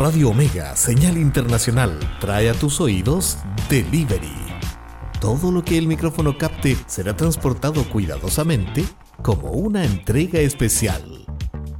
[0.00, 3.36] Radio Omega, señal internacional, trae a tus oídos
[3.68, 4.32] Delivery.
[5.20, 8.86] Todo lo que el micrófono capte será transportado cuidadosamente
[9.20, 11.26] como una entrega especial.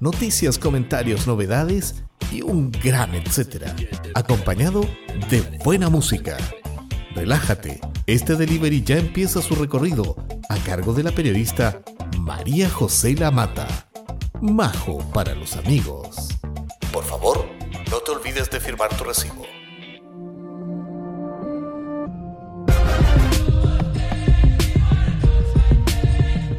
[0.00, 3.74] Noticias, comentarios, novedades y un gran etcétera.
[4.14, 4.82] Acompañado
[5.30, 6.36] de buena música.
[7.14, 10.14] Relájate, este delivery ya empieza su recorrido
[10.50, 11.80] a cargo de la periodista
[12.18, 13.88] María José Lamata.
[14.42, 16.28] Majo para los amigos.
[16.92, 17.49] Por favor,
[18.30, 19.46] olvides de firmar tu recibo.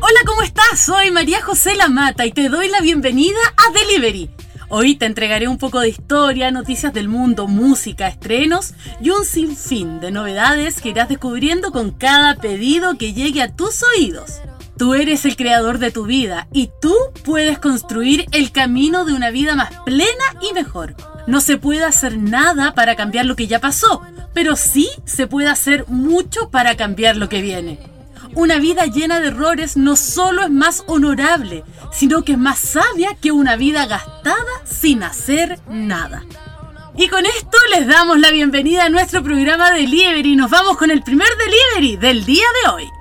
[0.02, 0.80] Hola, ¿cómo estás?
[0.80, 4.30] Soy María José Lamata y te doy la bienvenida a Delivery.
[4.70, 10.00] Hoy te entregaré un poco de historia, noticias del mundo, música, estrenos y un sinfín
[10.00, 14.42] de novedades que irás descubriendo con cada pedido que llegue a tus oídos.
[14.78, 19.30] Tú eres el creador de tu vida y tú puedes construir el camino de una
[19.30, 20.96] vida más plena y mejor.
[21.28, 24.02] No se puede hacer nada para cambiar lo que ya pasó,
[24.34, 27.80] pero sí se puede hacer mucho para cambiar lo que viene.
[28.34, 33.16] Una vida llena de errores no solo es más honorable, sino que es más sabia
[33.20, 36.24] que una vida gastada sin hacer nada.
[36.98, 40.36] Y con esto les damos la bienvenida a nuestro programa Delivery.
[40.36, 43.01] Nos vamos con el primer delivery del día de hoy.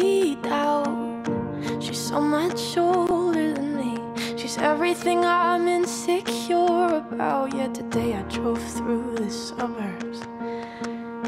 [2.11, 3.97] so much older than me.
[4.37, 7.55] She's everything I'm insecure about.
[7.55, 10.19] Yet today I drove through the suburbs.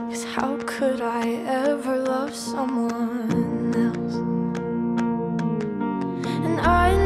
[0.10, 1.26] Cause how could I
[1.68, 4.16] ever love someone else?
[6.46, 7.03] And I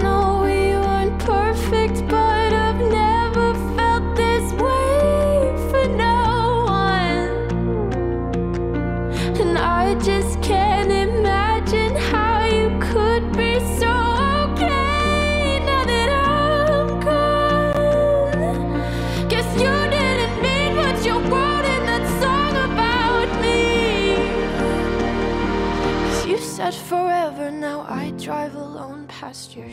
[28.27, 29.71] drive alone past your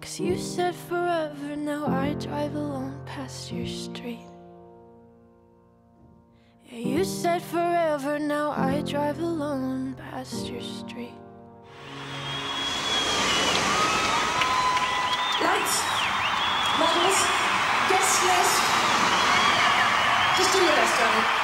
[0.00, 4.26] Cause you said forever, now I drive alone past your street.
[6.64, 11.14] Yeah, you said forever, now I drive alone past your street.
[15.42, 15.76] Lights,
[16.78, 17.20] models,
[17.88, 18.56] guest list.
[20.36, 21.39] Just do your best, darling.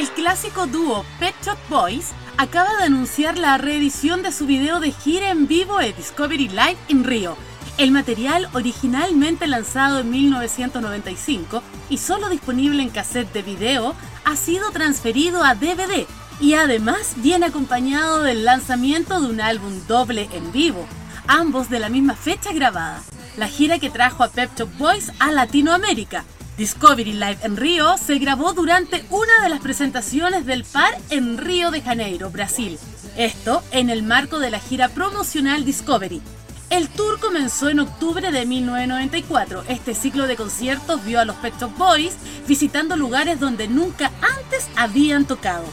[0.00, 4.92] El clásico dúo Pet Shop Boys acaba de anunciar la reedición de su video de
[4.92, 7.36] gira en vivo de Discovery Live en Río.
[7.76, 13.94] El material originalmente lanzado en 1995 y solo disponible en cassette de video
[14.24, 16.06] ha sido transferido a DVD
[16.40, 20.86] y además viene acompañado del lanzamiento de un álbum doble en vivo,
[21.26, 23.02] ambos de la misma fecha grabada,
[23.36, 26.24] la gira que trajo a Pep Shop Boys a Latinoamérica.
[26.60, 31.70] Discovery Live en Río se grabó durante una de las presentaciones del par en Río
[31.70, 32.78] de Janeiro, Brasil.
[33.16, 36.20] Esto en el marco de la gira promocional Discovery.
[36.68, 39.64] El tour comenzó en octubre de 1994.
[39.68, 42.16] Este ciclo de conciertos vio a los Pet Shop Boys
[42.46, 45.64] visitando lugares donde nunca antes habían tocado.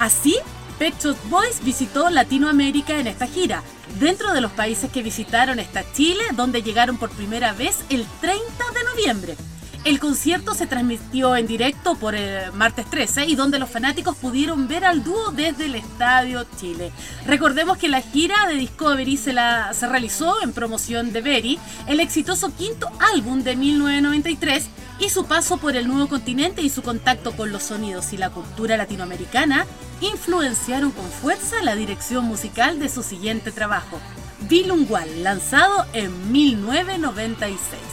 [0.00, 0.34] Así,
[0.80, 3.62] Pet Shop Boys visitó Latinoamérica en esta gira.
[4.00, 8.42] Dentro de los países que visitaron está Chile, donde llegaron por primera vez el 30
[8.74, 9.36] de noviembre.
[9.86, 14.66] El concierto se transmitió en directo por el martes 13 y donde los fanáticos pudieron
[14.66, 16.90] ver al dúo desde el Estadio Chile.
[17.24, 22.00] Recordemos que la gira de Discovery se, la, se realizó en promoción de Berry, el
[22.00, 24.66] exitoso quinto álbum de 1993
[24.98, 28.30] y su paso por el nuevo continente y su contacto con los sonidos y la
[28.30, 29.66] cultura latinoamericana
[30.00, 34.00] influenciaron con fuerza la dirección musical de su siguiente trabajo,
[34.48, 37.85] Bilungual, lanzado en 1996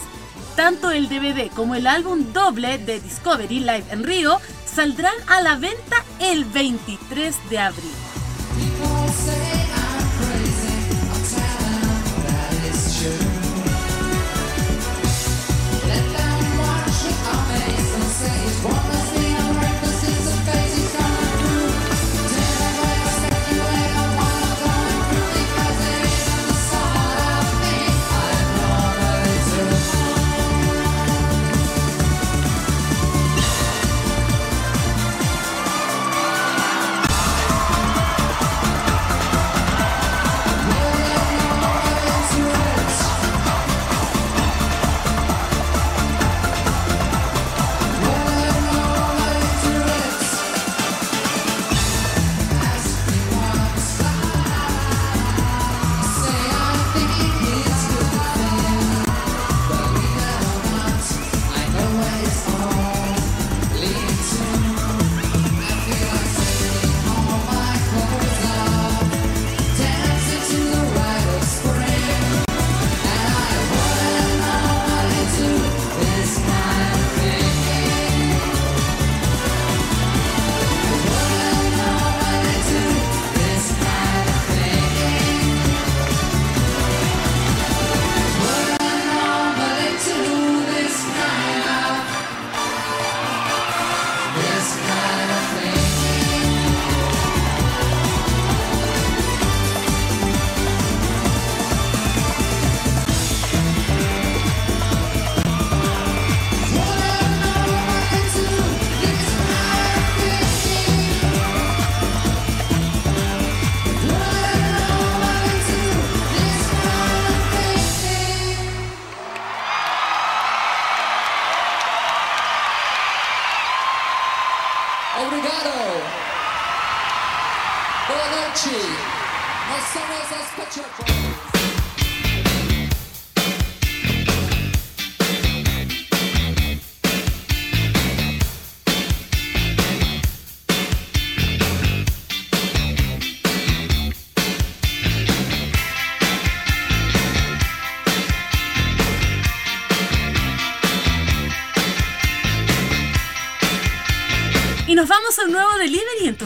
[0.55, 5.55] tanto el DVD como el álbum doble de Discovery Live en Río saldrán a la
[5.55, 7.91] venta el 23 de abril.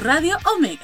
[0.07, 0.76] Radio Omega.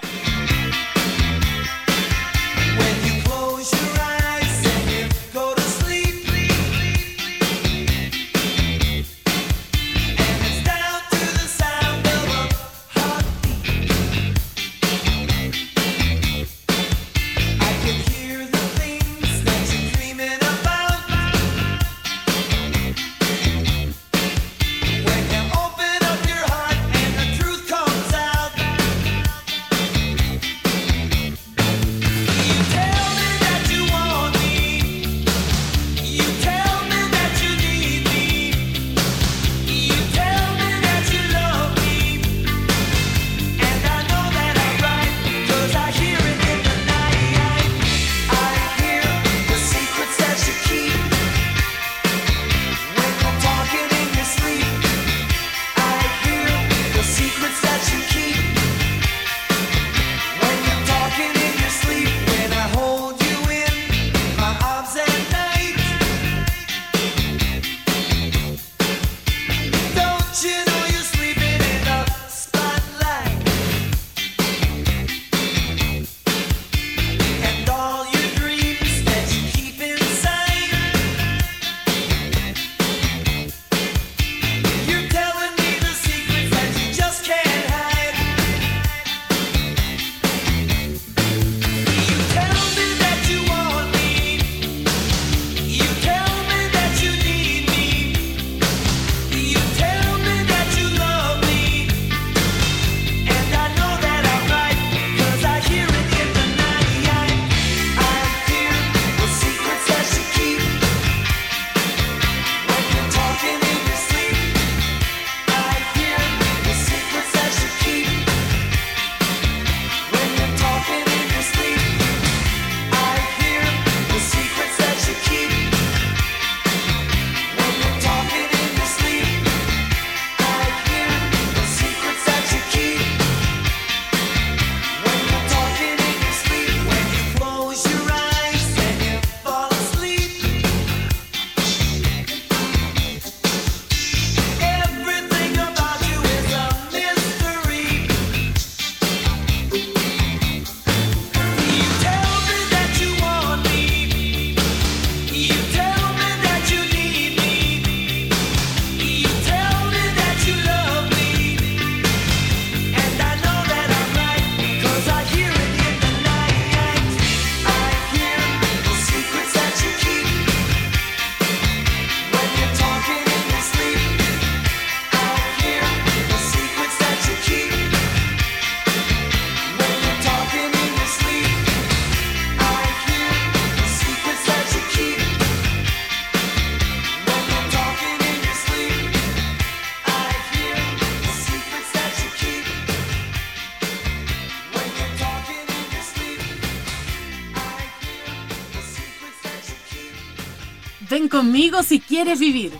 [202.23, 202.71] Quieres vivir.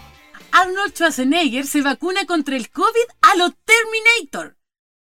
[0.54, 4.58] Arnold Schwarzenegger se vacuna contra el COVID a lo Terminator.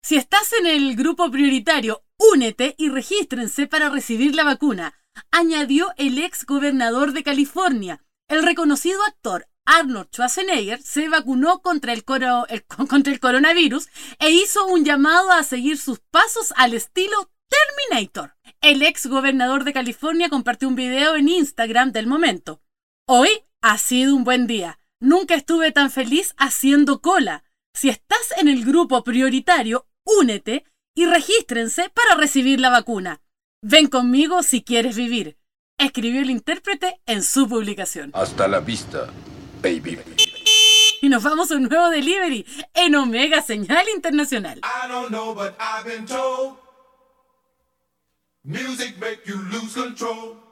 [0.04, 4.96] Si estás en el grupo prioritario, únete y regístrense para recibir la vacuna,
[5.32, 8.04] añadió el ex gobernador de California.
[8.28, 12.46] El reconocido actor Arnold Schwarzenegger se vacunó contra el, coro-
[12.90, 13.88] contra el coronavirus
[14.20, 18.36] e hizo un llamado a seguir sus pasos al estilo Terminator.
[18.60, 22.62] El ex gobernador de California compartió un video en Instagram del momento.
[23.10, 23.30] Hoy
[23.70, 24.80] ha sido un buen día.
[25.02, 27.44] Nunca estuve tan feliz haciendo cola.
[27.74, 30.64] Si estás en el grupo prioritario, únete
[30.96, 33.22] y regístrense para recibir la vacuna.
[33.62, 35.38] Ven conmigo si quieres vivir,
[35.78, 38.12] escribió el intérprete en su publicación.
[38.14, 39.10] Hasta la vista,
[39.62, 40.00] baby.
[41.02, 44.60] Y nos vamos a un nuevo delivery en Omega Señal Internacional.
[44.60, 46.56] I don't know, but I've been told
[48.46, 50.47] music make you lose control.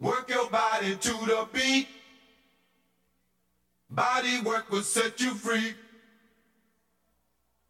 [0.00, 1.86] Work your body to the beat.
[3.90, 5.74] Body work will set you free.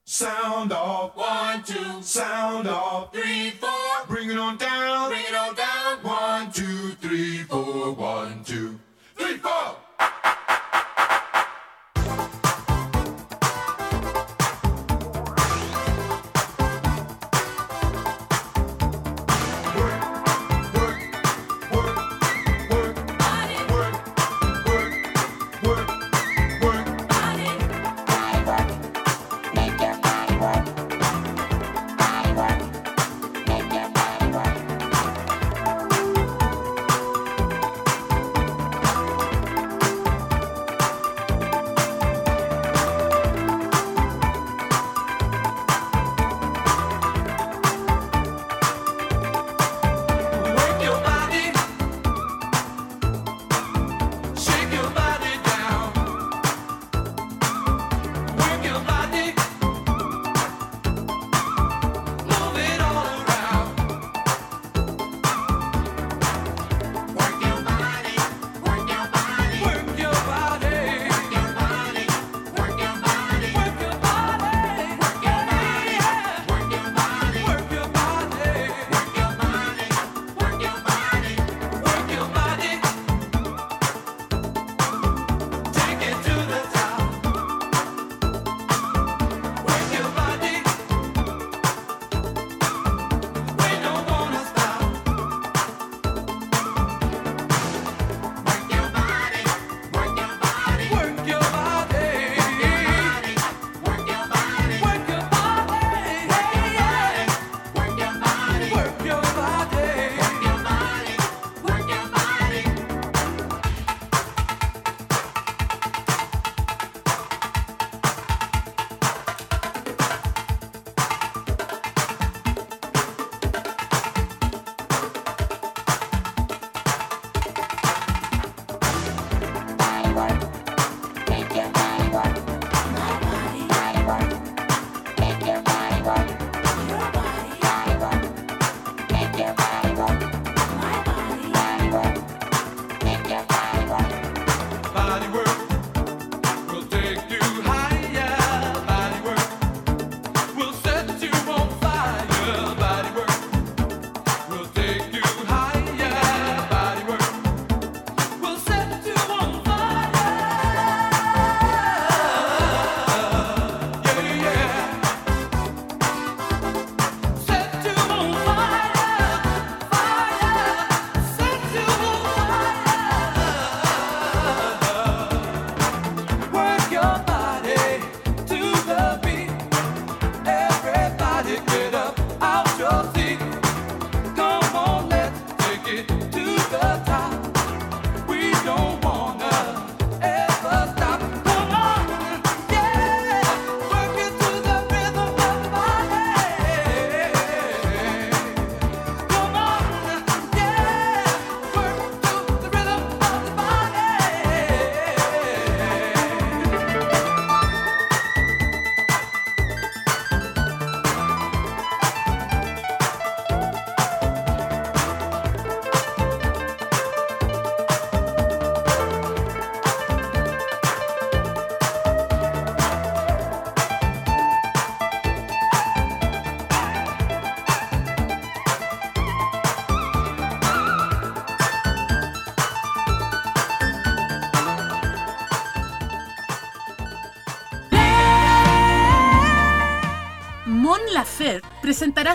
[0.05, 3.71] Sound off, one, two, sound off, three, four.
[4.07, 5.99] Bring it on down, bring it on down.
[6.03, 8.79] One, two, three, four, one, two,
[9.17, 9.77] three, four.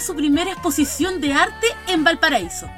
[0.02, 2.70] Su primera exposición de arte en Valparaíso.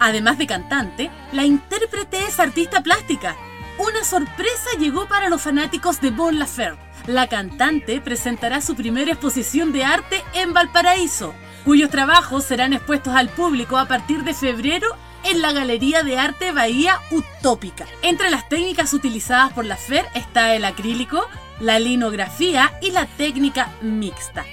[0.00, 3.36] Además de cantante, la intérprete es artista plástica.
[3.78, 6.80] Una sorpresa llegó para los fanáticos de Bon Laferte.
[7.06, 13.28] La cantante presentará su primera exposición de arte en Valparaíso, cuyos trabajos serán expuestos al
[13.28, 17.86] público a partir de febrero en la Galería de Arte Bahía Utópica.
[18.02, 21.28] Entre las técnicas utilizadas por la FER está el acrílico,
[21.60, 24.44] la linografía y la técnica mixta.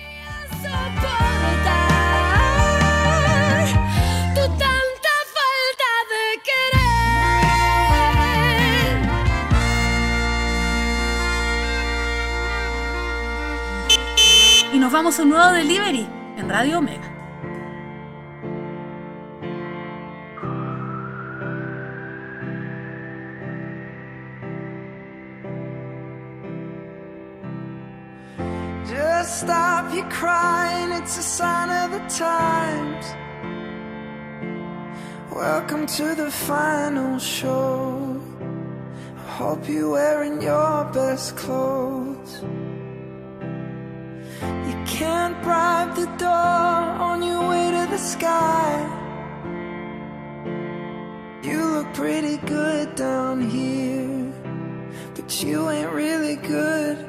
[14.89, 17.07] Nos vamos a un nuevo delivery en Radio Omega.
[28.87, 33.05] Just stop your crying, it's a sign of the times.
[35.31, 38.19] Welcome to the final show.
[39.17, 41.98] I hope you're wearing your best clothes.
[44.99, 48.75] Can't bribe the door on your way to the sky.
[51.41, 54.33] You look pretty good down here,
[55.15, 57.08] but you ain't really good.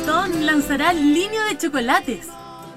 [0.00, 2.26] Stone lanzará línea de chocolates.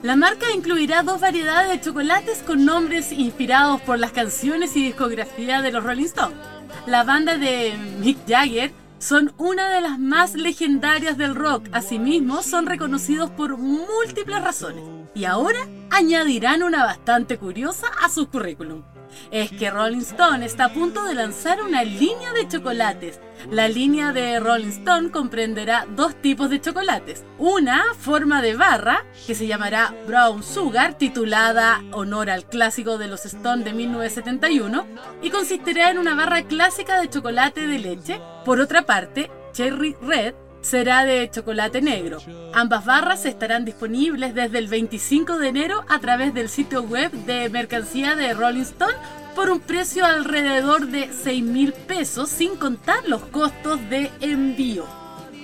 [0.02, 5.62] La marca incluirá dos variedades de chocolates con nombres inspirados por las canciones y discografía
[5.62, 6.38] de los Rolling Stones.
[6.86, 11.68] La banda de Mick Jagger son una de las más legendarias del rock.
[11.72, 14.84] Asimismo, son reconocidos por múltiples razones.
[15.16, 18.84] Y ahora añadirán una bastante curiosa a su currículum.
[19.32, 23.20] Es que Rolling Stone está a punto de lanzar una línea de chocolates.
[23.50, 27.24] La línea de Rolling Stone comprenderá dos tipos de chocolates.
[27.38, 33.26] Una, forma de barra, que se llamará Brown Sugar, titulada Honor al clásico de los
[33.26, 34.86] Stone de 1971,
[35.22, 38.22] y consistirá en una barra clásica de chocolate de leche.
[38.46, 42.18] Por otra parte, Cherry Red será de chocolate negro.
[42.54, 47.50] Ambas barras estarán disponibles desde el 25 de enero a través del sitio web de
[47.50, 48.94] mercancía de Rolling Stone
[49.36, 54.86] por un precio alrededor de 6 mil pesos sin contar los costos de envío.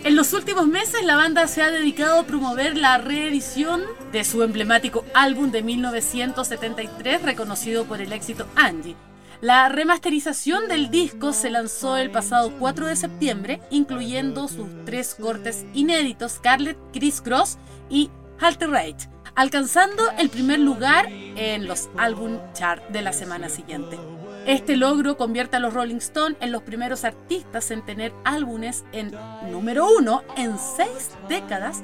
[0.04, 3.82] En los últimos meses la banda se ha dedicado a promover la reedición
[4.14, 8.96] de su emblemático álbum de 1973 reconocido por el éxito Angie.
[9.42, 15.66] La remasterización del disco se lanzó el pasado 4 de septiembre, incluyendo sus tres cortes
[15.74, 17.58] inéditos, Scarlet, Criss Cross
[17.90, 23.98] y Halter Rage, alcanzando el primer lugar en los álbum chart de la semana siguiente.
[24.46, 29.16] Este logro convierte a los Rolling Stone en los primeros artistas en tener álbumes en
[29.50, 31.82] número uno en seis décadas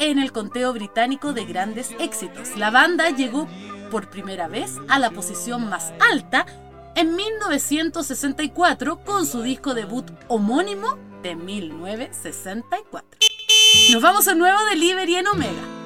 [0.00, 2.56] en el conteo británico de grandes éxitos.
[2.56, 3.46] La banda llegó
[3.92, 6.46] por primera vez a la posición más alta
[6.96, 13.18] en 1964 con su disco debut homónimo de 1964.
[13.92, 15.76] Nos vamos a nuevo delivery en Omega.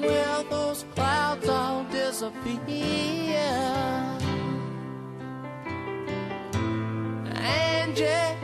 [0.00, 2.56] Will those clouds all disappear?
[7.34, 8.36] Angie,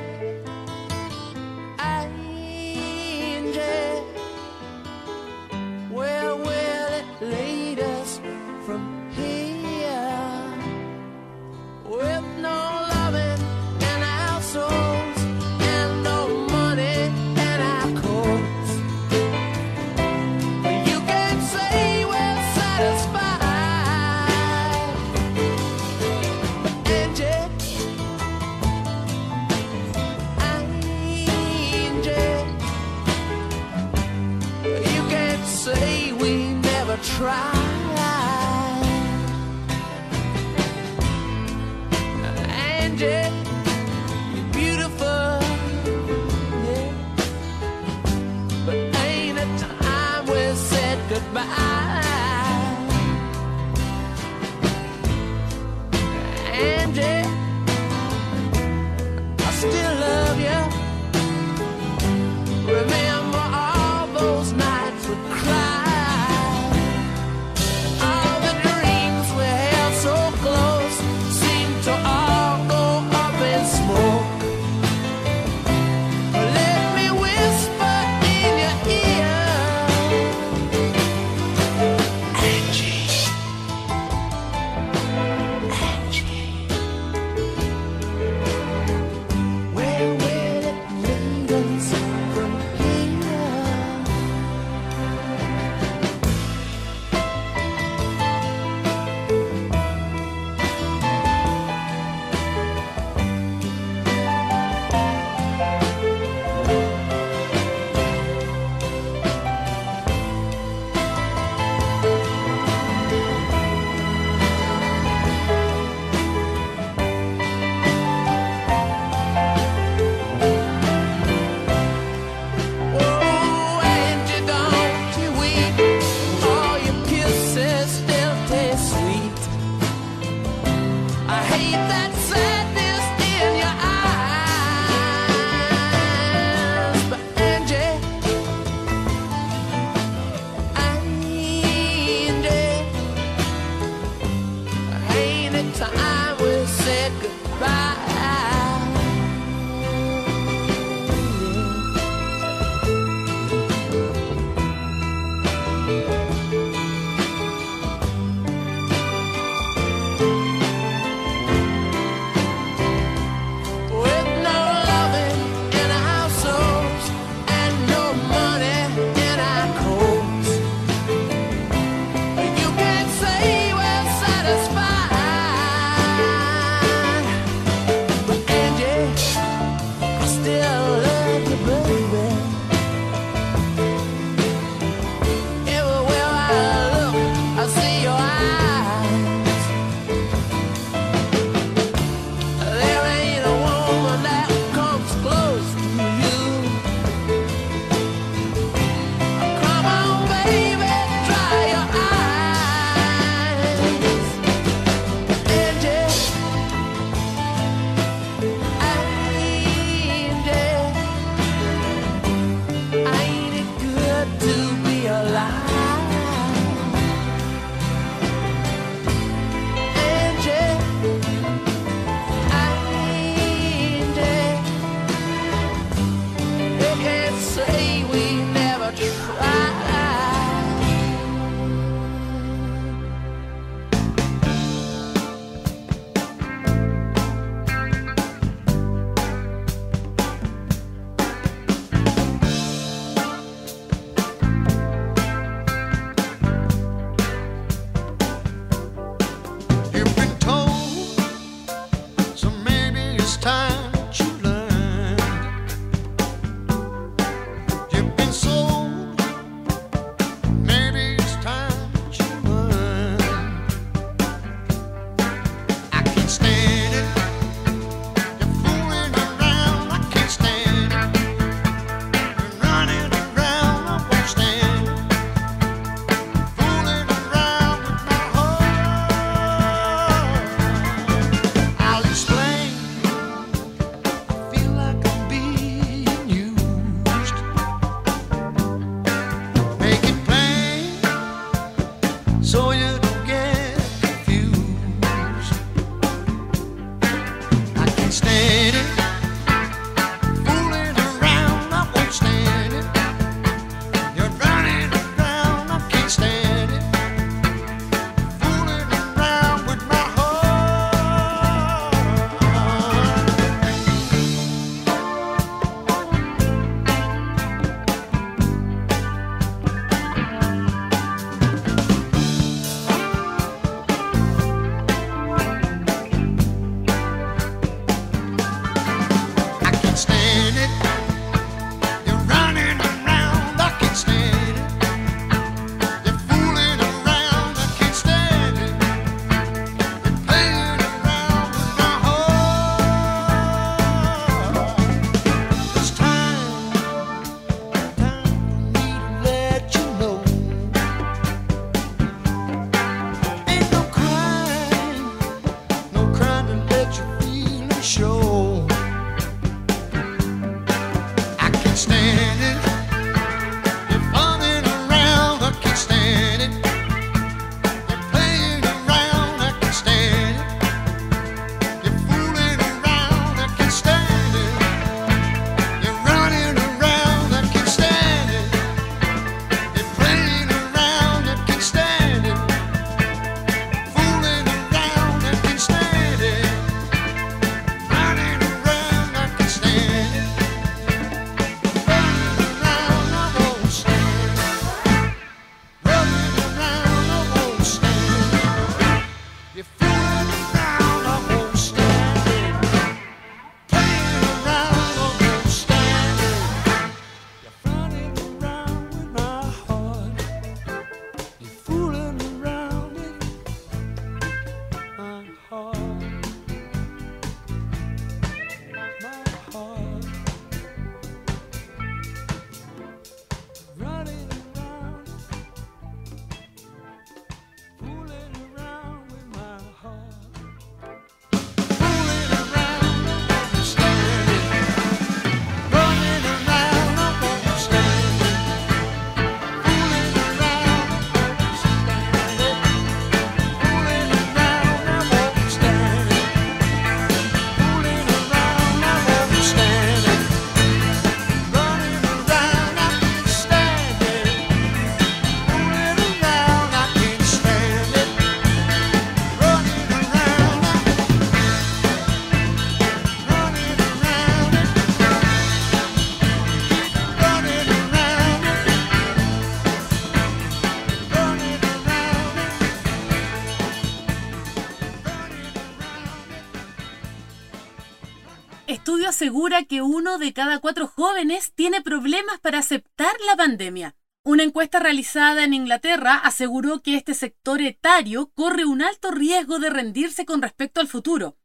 [479.68, 483.96] que uno de cada cuatro jóvenes tiene problemas para aceptar la pandemia.
[484.24, 489.68] Una encuesta realizada en Inglaterra aseguró que este sector etario corre un alto riesgo de
[489.68, 491.36] rendirse con respecto al futuro.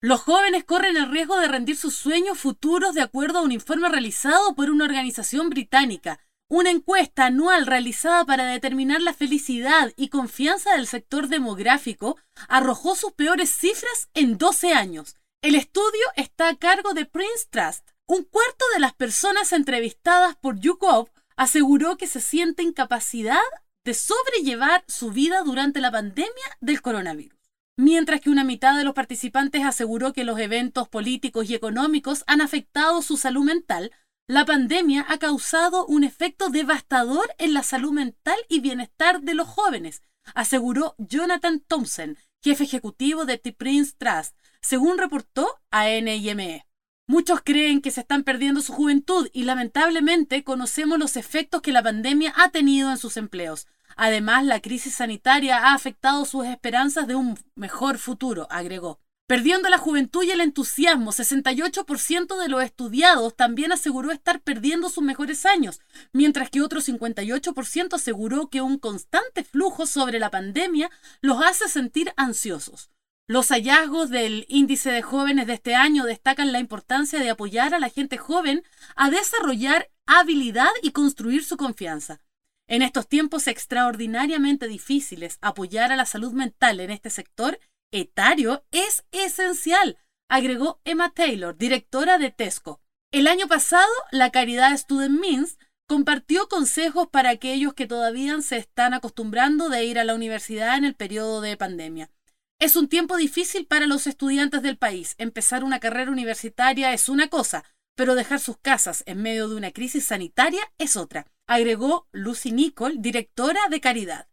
[0.00, 3.90] Los jóvenes corren el riesgo de rendir sus sueños futuros de acuerdo a un informe
[3.90, 6.18] realizado por una organización británica.
[6.48, 12.16] Una encuesta anual realizada para determinar la felicidad y confianza del sector demográfico
[12.48, 15.16] arrojó sus peores cifras en 12 años.
[15.42, 17.90] El estudio está a cargo de Prince Trust.
[18.06, 23.38] Un cuarto de las personas entrevistadas por YouGov aseguró que se siente incapacidad
[23.84, 27.38] de sobrellevar su vida durante la pandemia del coronavirus.
[27.76, 32.40] Mientras que una mitad de los participantes aseguró que los eventos políticos y económicos han
[32.40, 33.92] afectado su salud mental,
[34.28, 39.46] la pandemia ha causado un efecto devastador en la salud mental y bienestar de los
[39.46, 40.02] jóvenes,
[40.34, 44.34] aseguró Jonathan Thompson, jefe ejecutivo de The Prince Trust,
[44.66, 46.66] según reportó a NIME.
[47.06, 51.84] Muchos creen que se están perdiendo su juventud y lamentablemente conocemos los efectos que la
[51.84, 53.68] pandemia ha tenido en sus empleos.
[53.94, 58.98] Además, la crisis sanitaria ha afectado sus esperanzas de un mejor futuro, agregó.
[59.28, 65.04] Perdiendo la juventud y el entusiasmo, 68% de los estudiados también aseguró estar perdiendo sus
[65.04, 65.80] mejores años,
[66.12, 70.90] mientras que otro 58% aseguró que un constante flujo sobre la pandemia
[71.20, 72.90] los hace sentir ansiosos.
[73.28, 77.80] Los hallazgos del índice de jóvenes de este año destacan la importancia de apoyar a
[77.80, 78.62] la gente joven
[78.94, 82.20] a desarrollar habilidad y construir su confianza.
[82.68, 87.58] En estos tiempos extraordinariamente difíciles, apoyar a la salud mental en este sector
[87.90, 89.98] etario es esencial,
[90.28, 92.80] agregó Emma Taylor, directora de Tesco.
[93.10, 95.58] El año pasado, la caridad Student Means
[95.88, 100.84] compartió consejos para aquellos que todavía se están acostumbrando de ir a la universidad en
[100.84, 102.10] el periodo de pandemia.
[102.58, 105.14] Es un tiempo difícil para los estudiantes del país.
[105.18, 109.72] Empezar una carrera universitaria es una cosa, pero dejar sus casas en medio de una
[109.72, 114.28] crisis sanitaria es otra, agregó Lucy Nicole, directora de Caridad.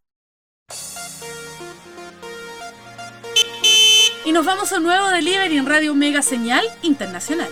[4.23, 7.49] Y nos vamos a un nuevo delivery en Radio Mega Señal Internacional.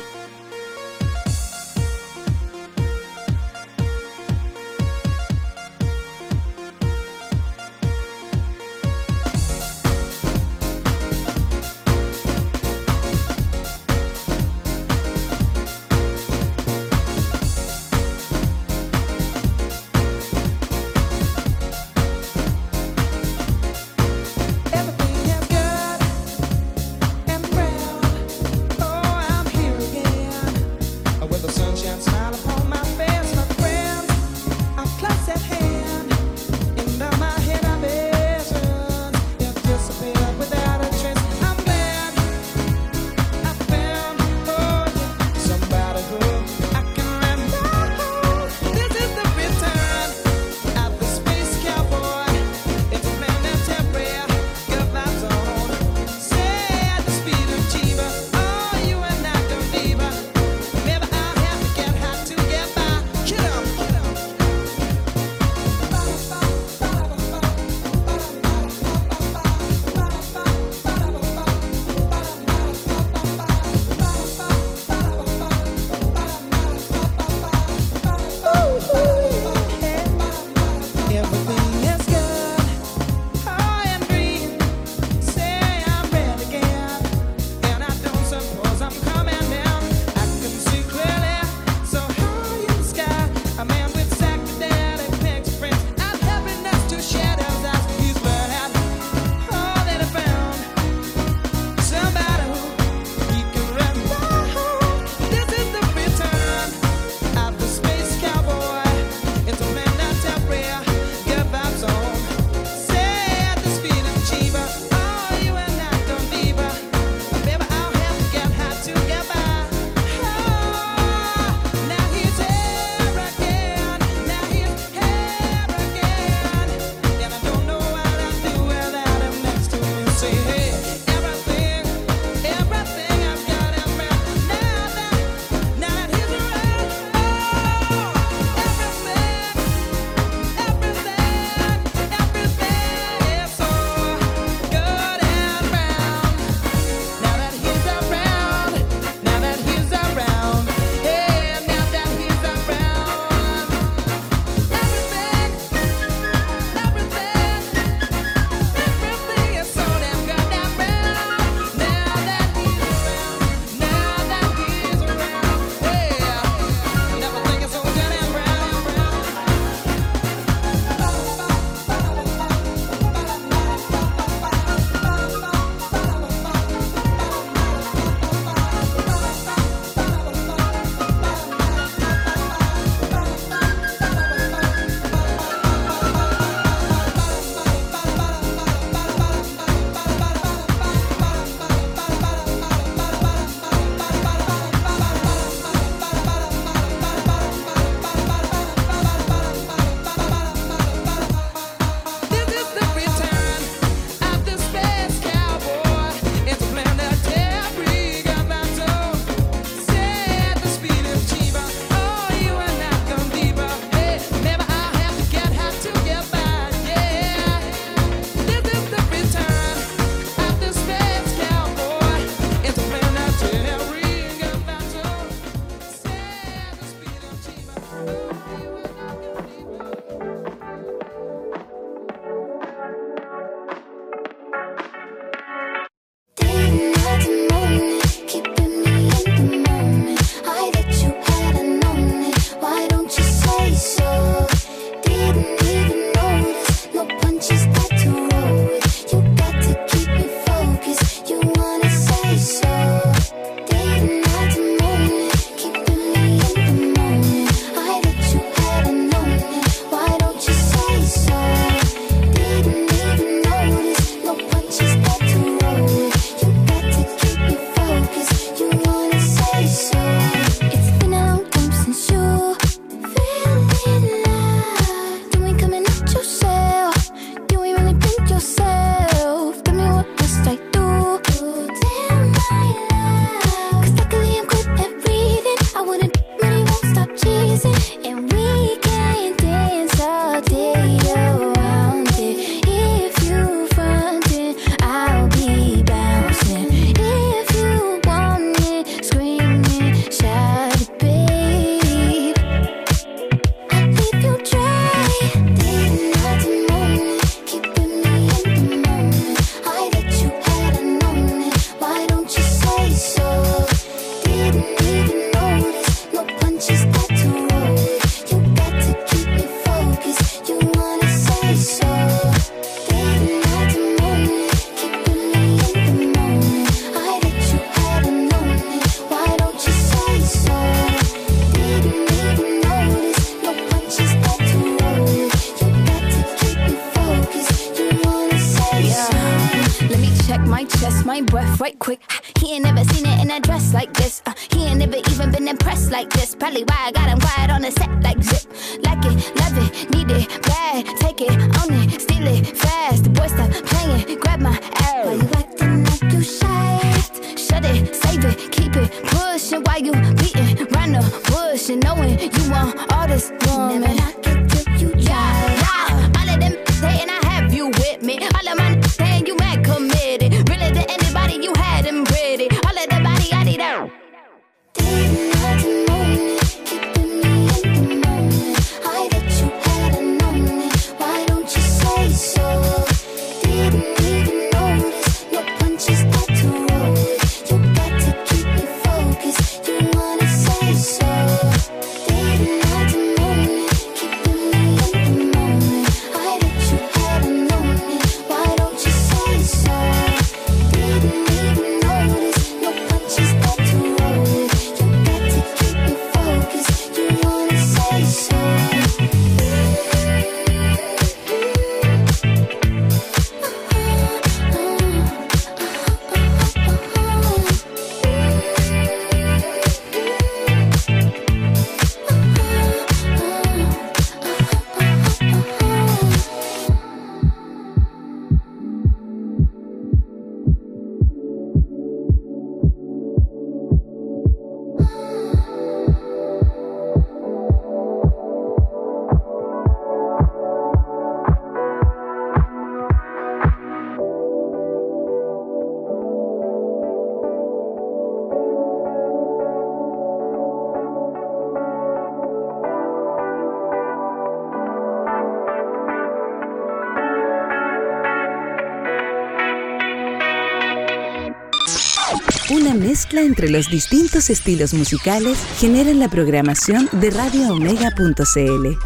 [463.11, 468.77] mezcla entre los distintos estilos musicales generan la programación de Radio Omega.cl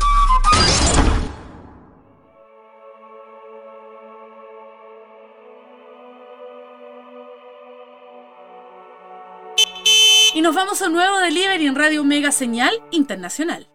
[10.33, 13.74] Y nos vamos a un nuevo delivery en Radio Omega Señal Internacional.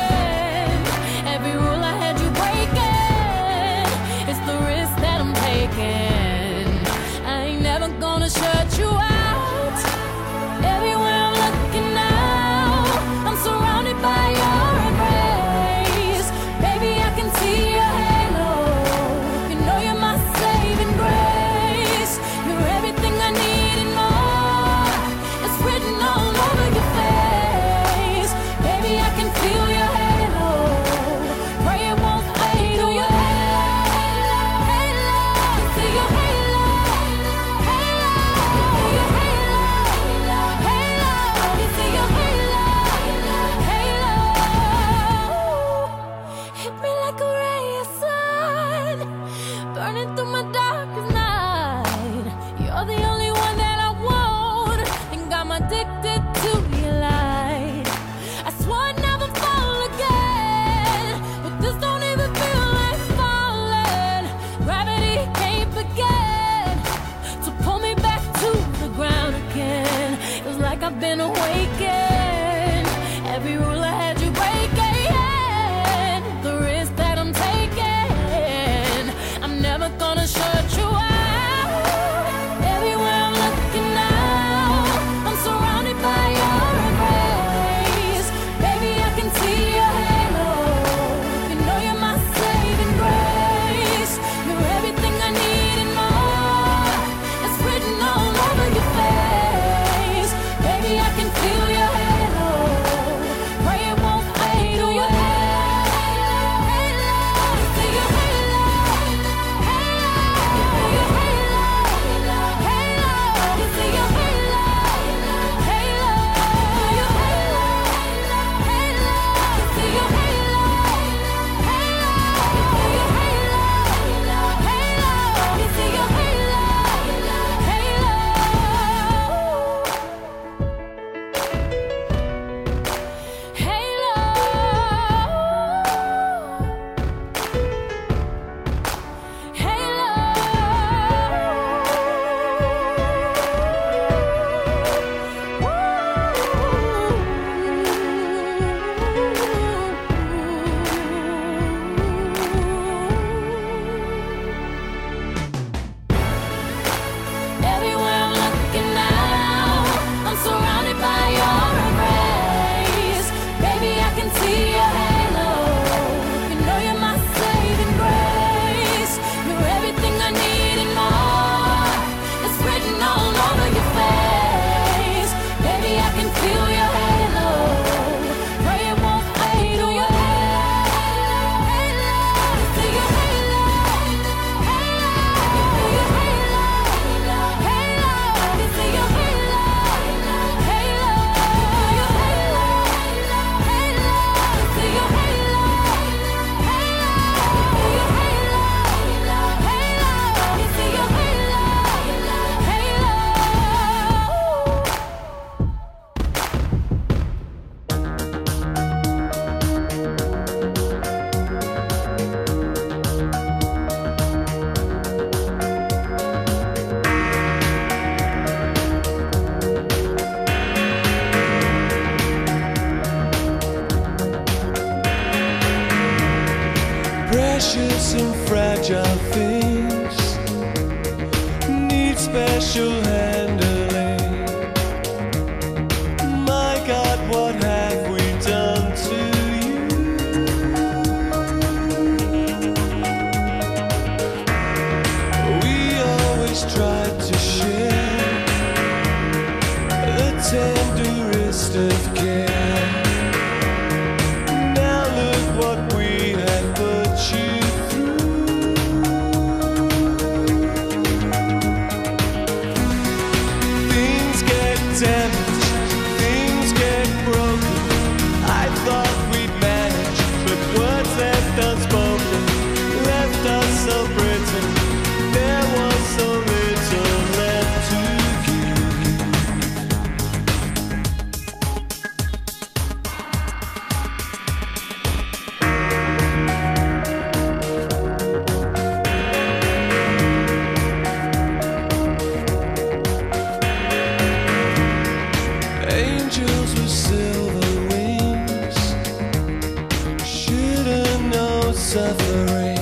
[301.91, 302.79] Suffering.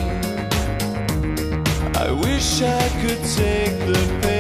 [1.95, 4.38] I wish I could take the pain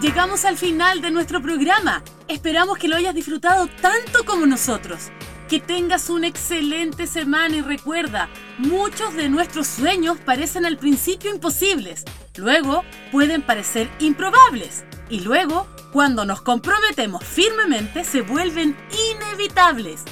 [0.00, 2.02] Llegamos al final de nuestro programa.
[2.26, 5.10] Esperamos que lo hayas disfrutado tanto como nosotros.
[5.48, 8.28] Que tengas una excelente semana y recuerda,
[8.60, 12.04] muchos de nuestros sueños parecen al principio imposibles,
[12.36, 18.76] luego pueden parecer improbables y luego, cuando nos comprometemos firmemente, se vuelven
[19.12, 20.04] inevitables.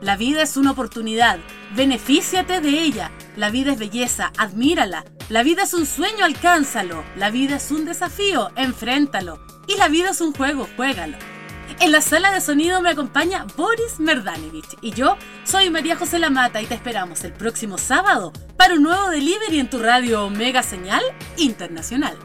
[0.00, 1.38] La vida es una oportunidad,
[1.76, 3.12] benefíciate de ella.
[3.36, 5.04] La vida es belleza, admírala.
[5.28, 7.04] La vida es un sueño, alcánzalo.
[7.16, 9.40] La vida es un desafío, enfréntalo.
[9.68, 11.16] Y la vida es un juego, juégalo.
[11.80, 16.62] En la sala de sonido me acompaña Boris Merdanevich y yo soy María José Lamata
[16.62, 21.02] y te esperamos el próximo sábado para un nuevo delivery en tu radio Omega Señal
[21.36, 22.16] Internacional.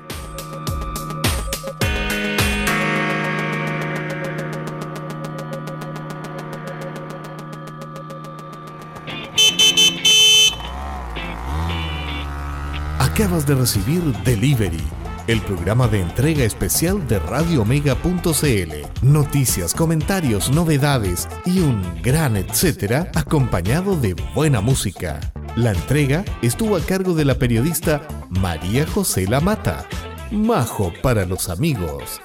[13.00, 14.84] Acabas de recibir Delivery,
[15.28, 19.06] el programa de entrega especial de radioomega.cl.
[19.06, 25.20] Noticias, comentarios, novedades y un gran etcétera acompañado de buena música.
[25.56, 29.86] La entrega estuvo a cargo de la periodista María José Lamata.
[30.32, 32.22] Majo para los amigos.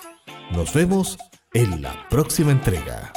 [0.53, 1.19] Nos vemos
[1.55, 3.13] en la próxima entrega.